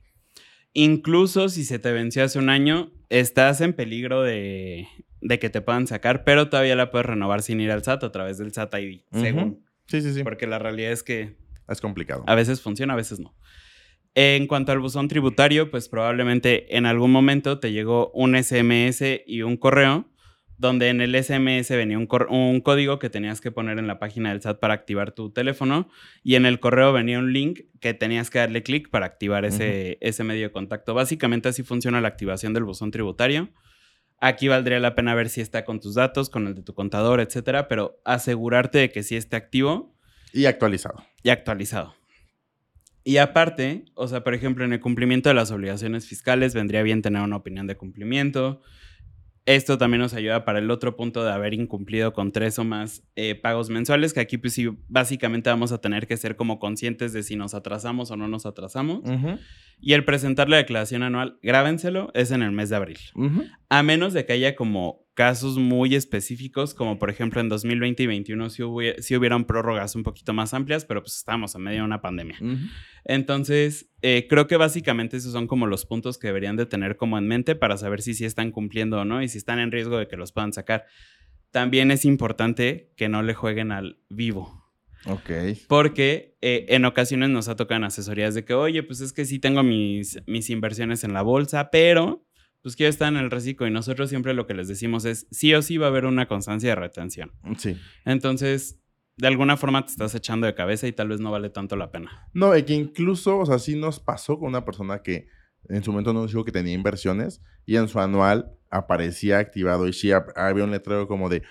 Incluso 0.71 1.49
si 1.49 1.65
se 1.65 1.79
te 1.79 1.91
venció 1.91 2.23
hace 2.23 2.39
un 2.39 2.47
año, 2.47 2.93
estás 3.09 3.59
en 3.59 3.73
peligro 3.73 4.23
de, 4.23 4.87
de 5.19 5.39
que 5.39 5.49
te 5.49 5.59
puedan 5.59 5.85
sacar, 5.87 6.23
pero 6.23 6.49
todavía 6.49 6.77
la 6.77 6.91
puedes 6.91 7.07
renovar 7.07 7.41
sin 7.41 7.59
ir 7.59 7.71
al 7.71 7.83
SAT 7.83 8.05
a 8.05 8.11
través 8.13 8.37
del 8.37 8.53
SAT 8.53 8.75
ID, 8.75 9.01
según. 9.11 9.64
Sí, 9.87 10.01
sí, 10.01 10.13
sí. 10.13 10.23
Porque 10.23 10.47
la 10.47 10.59
realidad 10.59 10.91
es 10.91 11.03
que 11.03 11.35
Es 11.67 11.81
complicado. 11.81 12.23
a 12.27 12.35
veces 12.35 12.61
funciona, 12.61 12.93
a 12.93 12.97
veces 12.97 13.19
no. 13.19 13.35
En 14.13 14.47
cuanto 14.47 14.71
al 14.71 14.79
buzón 14.79 15.07
tributario, 15.09 15.69
pues 15.69 15.89
probablemente 15.89 16.77
en 16.77 16.85
algún 16.85 17.11
momento 17.11 17.59
te 17.59 17.71
llegó 17.73 18.11
un 18.13 18.35
SMS 18.41 19.03
y 19.27 19.41
un 19.41 19.57
correo, 19.57 20.09
donde 20.57 20.87
en 20.87 21.01
el 21.01 21.21
SMS 21.21 21.69
venía 21.71 21.97
un, 21.97 22.07
un 22.29 22.61
código 22.61 22.97
que 22.97 23.09
tenías 23.09 23.41
que 23.41 23.51
poner 23.51 23.77
en 23.77 23.87
la 23.87 23.99
página 23.99 24.29
del 24.29 24.41
SAT 24.41 24.59
para 24.61 24.73
activar 24.73 25.11
tu 25.11 25.31
teléfono, 25.31 25.89
y 26.23 26.35
en 26.35 26.45
el 26.45 26.61
correo 26.61 26.93
venía 26.93 27.19
un 27.19 27.33
link 27.33 27.63
que 27.81 27.93
tenías 27.93 28.29
que 28.29 28.39
darle 28.39 28.63
clic 28.63 28.89
para 28.89 29.05
activar 29.05 29.43
ese, 29.43 29.97
ese 29.99 30.23
medio 30.23 30.43
de 30.43 30.51
contacto. 30.53 30.93
Básicamente 30.93 31.49
así 31.49 31.63
funciona 31.63 31.99
la 31.99 32.07
activación 32.07 32.53
del 32.53 32.63
buzón 32.63 32.91
tributario. 32.91 33.49
Aquí 34.27 34.47
valdría 34.47 34.79
la 34.79 34.95
pena 34.95 35.13
ver 35.13 35.29
si 35.29 35.39
está 35.39 35.65
con 35.65 35.79
tus 35.79 35.93
datos, 35.93 36.31
con 36.31 36.47
el 36.47 36.55
de 36.55 36.63
tu 36.63 36.73
contador, 36.73 37.19
etcétera, 37.19 37.67
pero 37.67 38.01
asegurarte 38.05 38.79
de 38.79 38.89
que 38.89 39.03
sí 39.03 39.15
esté 39.15 39.35
activo 39.35 39.95
Y 40.33 40.47
actualizado. 40.47 41.05
y 41.21 41.29
actualizado. 41.29 41.93
Y 43.03 43.17
aparte, 43.17 43.85
o 43.93 44.07
sea, 44.07 44.23
por 44.23 44.33
ejemplo, 44.33 44.65
en 44.65 44.73
el 44.73 44.79
cumplimiento 44.79 45.29
de 45.29 45.35
las 45.35 45.51
obligaciones 45.51 46.07
fiscales 46.07 46.55
vendría 46.55 46.81
bien 46.81 47.03
tener 47.03 47.21
una 47.21 47.35
opinión 47.35 47.67
de 47.67 47.77
cumplimiento. 47.77 48.63
Esto 49.45 49.77
también 49.77 50.01
nos 50.01 50.15
ayuda 50.15 50.43
para 50.43 50.57
el 50.57 50.71
otro 50.71 50.95
punto 50.95 51.23
de 51.23 51.31
haber 51.31 51.53
incumplido 51.53 52.13
con 52.13 52.31
tres 52.31 52.57
o 52.57 52.63
más 52.63 53.03
eh, 53.15 53.35
pagos 53.35 53.69
mensuales, 53.69 54.11
que 54.13 54.19
aquí 54.19 54.37
pues 54.37 54.53
sí, 54.53 54.69
básicamente 54.87 55.51
vamos 55.51 55.71
a 55.71 55.79
tener 55.79 56.07
que 56.07 56.17
ser 56.17 56.35
como 56.35 56.57
conscientes 56.57 57.13
de 57.13 57.21
si 57.21 57.35
nos 57.35 57.53
atrasamos 57.53 58.09
o 58.09 58.17
no 58.17 58.27
nos 58.27 58.47
atrasamos. 58.47 59.03
Y 59.79 59.93
el 59.93 60.03
presentar 60.03 60.49
la 60.49 60.57
declaración 60.57 61.03
anual, 61.03 61.37
grábenselo, 61.43 62.09
es 62.15 62.31
en 62.31 62.41
el 62.41 62.51
mes 62.53 62.69
de 62.69 62.75
abril. 62.75 62.97
A 63.69 63.83
menos 63.83 64.13
de 64.13 64.25
que 64.25 64.33
haya 64.33 64.55
como 64.55 65.04
casos 65.15 65.57
muy 65.57 65.95
específicos, 65.95 66.73
como 66.75 66.99
por 66.99 67.09
ejemplo 67.09 67.41
en 67.41 67.49
2020 67.49 68.03
y 68.03 68.05
2021 68.05 68.49
sí, 68.49 68.61
hubi- 68.63 68.99
sí 68.99 69.15
hubieron 69.15 69.45
prórrogas 69.45 69.95
un 69.95 70.03
poquito 70.03 70.33
más 70.33 70.53
amplias, 70.53 70.85
pero 70.85 71.01
pues 71.01 71.15
estábamos 71.17 71.55
en 71.55 71.61
medio 71.63 71.79
de 71.79 71.85
una 71.85 72.01
pandemia. 72.01 72.37
Entonces, 73.05 73.89
eh, 74.01 74.27
creo 74.29 74.47
que 74.47 74.57
básicamente 74.57 75.17
esos 75.17 75.31
son 75.31 75.47
como 75.47 75.67
los 75.67 75.85
puntos 75.85 76.17
que 76.17 76.27
deberían 76.27 76.55
de 76.55 76.65
tener 76.65 76.97
como 76.97 77.17
en 77.17 77.27
mente 77.27 77.55
para 77.55 77.77
saber 77.77 78.01
si 78.01 78.13
sí 78.13 78.25
están 78.25 78.51
cumpliendo 78.51 78.99
o 78.99 79.05
no 79.05 79.21
y 79.23 79.27
si 79.27 79.37
están 79.37 79.59
en 79.59 79.71
riesgo 79.71 79.97
de 79.97 80.07
que 80.07 80.17
los 80.17 80.31
puedan 80.31 80.53
sacar. 80.53 80.85
También 81.51 81.91
es 81.91 82.03
importante 82.03 82.91
que 82.97 83.07
no 83.07 83.23
le 83.23 83.33
jueguen 83.33 83.71
al 83.71 83.99
vivo. 84.09 84.63
Ok. 85.05 85.29
Porque 85.67 86.35
eh, 86.41 86.65
en 86.69 86.83
ocasiones 86.83 87.29
nos 87.29 87.47
ha 87.47 87.55
tocado 87.55 87.77
en 87.77 87.83
asesorías 87.85 88.33
de 88.33 88.43
que, 88.43 88.55
oye, 88.55 88.81
pues 88.83 89.01
es 89.01 89.13
que 89.13 89.23
sí 89.25 89.37
tengo 89.39 89.61
mis, 89.63 90.19
mis 90.25 90.49
inversiones 90.49 91.03
en 91.03 91.13
la 91.13 91.21
bolsa, 91.21 91.69
pero 91.71 92.24
pues 92.65 92.75
quiero 92.75 92.89
estar 92.89 93.07
en 93.13 93.17
el 93.19 93.29
reciclo. 93.29 93.67
Y 93.67 93.71
nosotros 93.71 94.09
siempre 94.09 94.33
lo 94.33 94.47
que 94.47 94.55
les 94.55 94.67
decimos 94.67 95.05
es, 95.05 95.27
sí 95.29 95.53
o 95.53 95.61
sí 95.61 95.77
va 95.77 95.85
a 95.85 95.89
haber 95.89 96.05
una 96.05 96.27
constancia 96.27 96.69
de 96.71 96.75
retención. 96.75 97.31
Sí. 97.59 97.77
Entonces, 98.05 98.79
de 99.17 99.27
alguna 99.27 99.55
forma 99.55 99.85
te 99.85 99.91
estás 99.91 100.15
echando 100.15 100.47
de 100.47 100.55
cabeza 100.55 100.87
y 100.87 100.91
tal 100.91 101.09
vez 101.09 101.19
no 101.19 101.29
vale 101.29 101.51
tanto 101.51 101.75
la 101.75 101.91
pena. 101.91 102.27
No, 102.33 102.57
y 102.57 102.63
que 102.63 102.73
incluso, 102.73 103.37
o 103.37 103.45
sea, 103.45 103.59
sí 103.59 103.75
nos 103.77 103.99
pasó 103.99 104.39
con 104.39 104.49
una 104.49 104.65
persona 104.65 105.03
que 105.03 105.27
en 105.69 105.83
su 105.83 105.91
momento 105.91 106.11
nos 106.11 106.27
dijo 106.31 106.43
que 106.43 106.51
tenía 106.51 106.73
inversiones 106.73 107.41
y 107.67 107.75
en 107.75 107.87
su 107.87 107.99
anual 107.99 108.51
aparecía 108.71 109.37
activado 109.37 109.87
y 109.87 109.93
sí 109.93 110.07
hab- 110.09 110.33
había 110.35 110.63
un 110.63 110.71
letrero 110.71 111.07
como 111.07 111.29
de, 111.29 111.43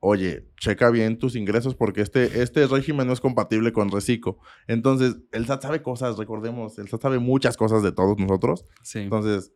oye, 0.00 0.48
checa 0.60 0.90
bien 0.90 1.18
tus 1.18 1.36
ingresos 1.36 1.74
porque 1.74 2.00
este, 2.02 2.42
este 2.42 2.66
régimen 2.66 3.06
no 3.06 3.12
es 3.12 3.20
compatible 3.20 3.72
con 3.72 3.90
Reciclo. 3.90 4.38
Entonces, 4.68 5.16
el 5.32 5.46
SAT 5.46 5.62
sabe 5.62 5.82
cosas, 5.82 6.16
recordemos, 6.18 6.78
el 6.78 6.88
SAT 6.88 7.02
sabe 7.02 7.18
muchas 7.18 7.56
cosas 7.56 7.82
de 7.82 7.92
todos 7.92 8.18
nosotros. 8.18 8.64
Sí. 8.82 8.98
Entonces, 9.00 9.52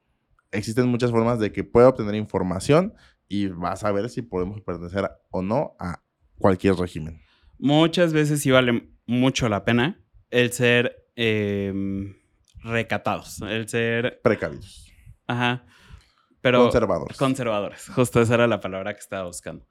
existen 0.52 0.88
muchas 0.88 1.10
formas 1.10 1.38
de 1.38 1.52
que 1.52 1.64
pueda 1.64 1.88
obtener 1.88 2.14
información 2.14 2.94
y 3.28 3.46
va 3.46 3.72
a 3.72 3.76
saber 3.76 4.08
si 4.10 4.22
podemos 4.22 4.60
pertenecer 4.60 5.10
o 5.30 5.42
no 5.42 5.76
a 5.78 6.02
cualquier 6.38 6.74
régimen. 6.74 7.20
Muchas 7.58 8.12
veces 8.12 8.40
sí 8.42 8.50
vale 8.50 8.88
mucho 9.06 9.48
la 9.48 9.64
pena 9.64 10.00
el 10.30 10.52
ser 10.52 11.06
em, 11.16 12.14
recatados, 12.62 13.40
el 13.42 13.68
ser 13.68 14.20
Precavidos. 14.22 14.90
Ajá. 15.26 15.64
Pero 16.40 16.62
Conservadores. 16.62 17.16
conservadores. 17.18 17.88
Justo 17.94 18.20
esa 18.22 18.34
era 18.34 18.46
la 18.46 18.60
palabra 18.60 18.94
que 18.94 19.00
estaba 19.00 19.24
buscando. 19.26 19.66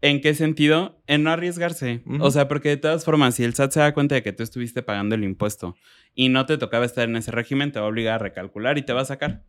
¿En 0.00 0.20
qué 0.20 0.34
sentido? 0.34 1.00
En 1.06 1.22
no 1.24 1.30
arriesgarse. 1.30 2.02
Ujú. 2.06 2.22
O 2.24 2.30
sea, 2.30 2.48
porque 2.48 2.70
de 2.70 2.76
todas 2.76 3.04
formas, 3.04 3.34
si 3.36 3.44
el 3.44 3.54
SAT 3.54 3.72
se 3.72 3.80
da 3.80 3.94
cuenta 3.94 4.14
de 4.14 4.22
que 4.22 4.32
tú 4.32 4.42
estuviste 4.42 4.82
pagando 4.82 5.14
el 5.14 5.24
impuesto 5.24 5.76
y 6.14 6.28
no 6.28 6.46
te 6.46 6.58
tocaba 6.58 6.84
estar 6.84 7.08
en 7.08 7.16
ese 7.16 7.30
régimen, 7.30 7.72
te 7.72 7.78
va 7.80 7.86
a 7.86 7.88
obligar 7.88 8.14
a 8.16 8.18
recalcular 8.18 8.78
y 8.78 8.82
te 8.82 8.92
va 8.92 9.02
a 9.02 9.04
sacar. 9.04 9.44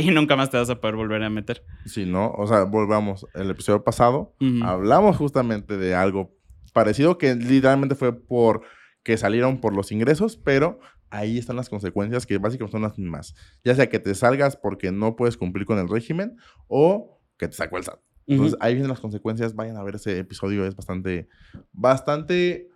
Y 0.00 0.12
nunca 0.12 0.36
más 0.36 0.48
te 0.48 0.56
vas 0.56 0.70
a 0.70 0.80
poder 0.80 0.94
volver 0.94 1.24
a 1.24 1.28
meter. 1.28 1.64
Sí, 1.84 2.06
¿no? 2.06 2.30
O 2.30 2.46
sea, 2.46 2.62
volvamos. 2.62 3.26
El 3.34 3.50
episodio 3.50 3.82
pasado 3.82 4.32
hablamos 4.62 5.16
justamente 5.16 5.76
de 5.76 5.92
algo 5.96 6.38
parecido 6.72 7.18
que 7.18 7.34
literalmente 7.34 7.96
fue 7.96 8.12
por 8.12 8.62
que 9.02 9.16
salieron 9.16 9.60
por 9.60 9.74
los 9.74 9.90
ingresos, 9.90 10.36
pero 10.36 10.78
ahí 11.10 11.36
están 11.36 11.56
las 11.56 11.68
consecuencias 11.68 12.26
que 12.26 12.38
básicamente 12.38 12.70
son 12.70 12.82
las 12.82 12.96
mismas. 12.96 13.34
Ya 13.64 13.74
sea 13.74 13.88
que 13.88 13.98
te 13.98 14.14
salgas 14.14 14.56
porque 14.56 14.92
no 14.92 15.16
puedes 15.16 15.36
cumplir 15.36 15.66
con 15.66 15.80
el 15.80 15.88
régimen 15.88 16.36
o 16.68 17.20
que 17.36 17.48
te 17.48 17.54
sacó 17.54 17.76
el 17.76 17.82
SAT. 17.82 17.98
Entonces 18.28 18.56
ahí 18.60 18.74
vienen 18.74 18.90
las 18.90 19.00
consecuencias. 19.00 19.56
Vayan 19.56 19.78
a 19.78 19.82
ver 19.82 19.96
ese 19.96 20.16
episodio. 20.16 20.64
Es 20.64 20.76
bastante, 20.76 21.28
bastante, 21.72 22.68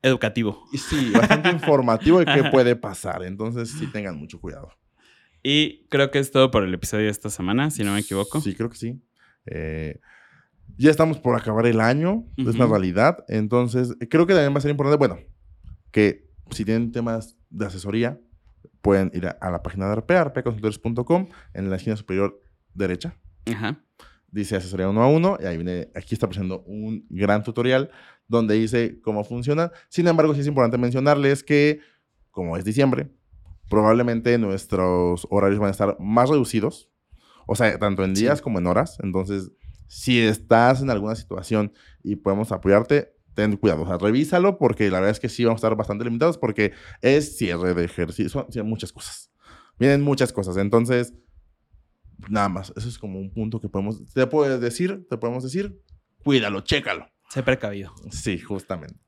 Educativo. 0.00 0.64
sí, 0.72 1.10
bastante 1.12 1.50
informativo 1.52 2.20
de 2.20 2.24
qué 2.24 2.44
puede 2.50 2.76
pasar. 2.76 3.24
Entonces 3.24 3.70
sí 3.70 3.86
tengan 3.88 4.16
mucho 4.16 4.40
cuidado. 4.40 4.70
Y 5.46 5.86
creo 5.90 6.10
que 6.10 6.18
es 6.18 6.30
todo 6.30 6.50
por 6.50 6.64
el 6.64 6.72
episodio 6.72 7.04
de 7.04 7.10
esta 7.10 7.28
semana, 7.28 7.70
si 7.70 7.84
no 7.84 7.92
me 7.92 8.00
equivoco. 8.00 8.40
Sí, 8.40 8.54
creo 8.54 8.70
que 8.70 8.78
sí. 8.78 9.02
Eh, 9.44 10.00
ya 10.78 10.90
estamos 10.90 11.18
por 11.18 11.36
acabar 11.36 11.66
el 11.66 11.80
año, 11.80 12.24
es 12.38 12.46
una 12.46 12.66
realidad. 12.66 13.18
Entonces, 13.28 13.94
creo 14.08 14.26
que 14.26 14.32
también 14.32 14.54
va 14.54 14.58
a 14.58 14.62
ser 14.62 14.70
importante, 14.70 14.96
bueno, 14.96 15.18
que 15.90 16.30
si 16.50 16.64
tienen 16.64 16.92
temas 16.92 17.36
de 17.50 17.66
asesoría, 17.66 18.18
pueden 18.80 19.10
ir 19.12 19.26
a, 19.26 19.32
a 19.32 19.50
la 19.50 19.62
página 19.62 19.84
de 19.84 19.92
Arpea, 19.92 20.22
arpeaconsultores.com, 20.22 21.28
en 21.52 21.68
la 21.68 21.76
esquina 21.76 21.96
superior 21.96 22.40
derecha. 22.72 23.14
Ajá. 23.46 23.84
Dice 24.28 24.56
asesoría 24.56 24.88
uno 24.88 25.02
a 25.02 25.08
uno, 25.08 25.36
y 25.40 25.44
ahí 25.44 25.56
viene, 25.56 25.90
aquí 25.94 26.14
está 26.14 26.26
presentando 26.26 26.64
un 26.64 27.06
gran 27.10 27.42
tutorial 27.42 27.90
donde 28.26 28.54
dice 28.54 28.98
cómo 29.02 29.24
funciona. 29.24 29.72
Sin 29.90 30.08
embargo, 30.08 30.32
sí 30.32 30.40
es 30.40 30.46
importante 30.46 30.78
mencionarles 30.78 31.44
que, 31.44 31.80
como 32.30 32.56
es 32.56 32.64
diciembre, 32.64 33.10
probablemente 33.68 34.36
nuestros 34.38 35.26
horarios 35.30 35.60
van 35.60 35.68
a 35.68 35.72
estar 35.72 35.96
más 36.00 36.28
reducidos. 36.30 36.90
O 37.46 37.56
sea, 37.56 37.78
tanto 37.78 38.04
en 38.04 38.14
Sí. 38.16 38.22
días 38.22 38.40
como 38.40 38.58
en 38.58 38.66
horas. 38.66 38.98
Entonces, 39.02 39.50
si 39.86 40.20
estás 40.20 40.80
en 40.82 40.90
alguna 40.90 41.14
situación 41.14 41.72
y 42.02 42.16
podemos 42.16 42.52
apoyarte, 42.52 43.14
ten 43.34 43.56
cuidado. 43.56 43.82
O 43.82 43.86
sea, 43.86 43.98
revísalo 43.98 44.58
porque 44.58 44.90
la 44.90 44.98
verdad 45.00 45.10
es 45.10 45.20
que 45.20 45.28
sí 45.28 45.44
vamos 45.44 45.58
a 45.58 45.66
estar 45.66 45.76
bastante 45.76 46.04
limitados 46.04 46.38
porque 46.38 46.72
es 47.02 47.36
cierre 47.36 47.74
de 47.74 47.84
ejercicio, 47.84 48.46
sí, 48.48 48.62
muchas 48.62 48.92
cosas. 48.92 49.30
Vienen 49.78 50.02
muchas 50.02 50.32
cosas. 50.32 50.56
Entonces, 50.56 51.14
nada 52.28 52.48
más. 52.48 52.72
Eso 52.76 52.88
es 52.88 52.98
como 52.98 53.18
un 53.18 53.32
punto 53.32 53.60
que 53.60 53.68
podemos, 53.68 54.02
te 54.12 54.26
puedes 54.26 54.60
decir, 54.60 55.06
te 55.10 55.16
podemos 55.18 55.42
decir, 55.42 55.78
cuídalo, 56.22 56.60
chécalo. 56.60 57.06
Sé 57.28 57.42
precavido. 57.42 57.92
Sí, 58.10 58.38
justamente. 58.38 58.98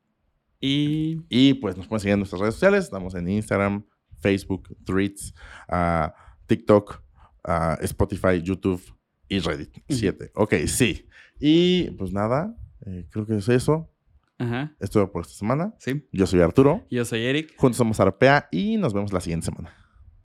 Y 0.60 1.22
Y 1.28 1.54
pues 1.54 1.76
nos 1.76 1.86
pueden 1.86 2.00
seguir 2.00 2.14
en 2.14 2.20
nuestras 2.20 2.40
redes 2.40 2.54
sociales. 2.54 2.84
Estamos 2.84 3.14
en 3.14 3.28
Instagram, 3.28 3.86
Facebook, 4.20 4.76
Threads, 4.84 5.34
ah, 5.68 6.14
TikTok, 6.46 7.02
ah, 7.44 7.78
Spotify, 7.82 8.40
YouTube 8.42 8.82
y 9.28 9.38
Reddit. 9.38 9.78
Siete. 9.88 10.30
Ok, 10.34 10.54
sí. 10.66 11.08
Y 11.38 11.90
pues 11.92 12.12
nada, 12.12 12.56
eh, 12.86 13.06
creo 13.10 13.26
que 13.26 13.36
es 13.36 13.48
eso. 13.48 13.90
Ajá. 14.38 14.74
Es 14.80 14.90
todo 14.90 15.10
por 15.10 15.22
esta 15.22 15.34
semana. 15.34 15.74
Sí. 15.78 16.06
Yo 16.12 16.26
soy 16.26 16.40
Arturo. 16.40 16.86
Yo 16.90 17.04
soy 17.04 17.24
Eric. 17.24 17.54
Juntos 17.56 17.78
somos 17.78 17.98
Arpea 18.00 18.48
y 18.50 18.76
nos 18.76 18.92
vemos 18.92 19.12
la 19.12 19.20
siguiente 19.20 19.46
semana. 19.46 19.74